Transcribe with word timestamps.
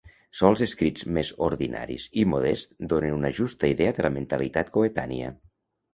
Sols 0.37 0.61
escrits 0.65 1.05
més 1.17 1.29
ordinaris 1.47 2.07
i 2.23 2.25
modests 2.31 2.89
donen 2.95 3.15
una 3.19 3.33
justa 3.41 3.73
idea 3.75 3.95
de 3.99 4.07
la 4.07 4.15
mentalitat 4.19 4.77
coetània. 4.79 5.31